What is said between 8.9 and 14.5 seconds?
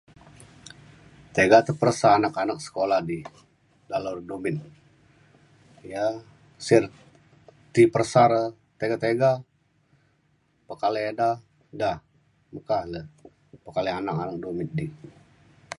tiga pekalai ida da meka le pekalai anak anak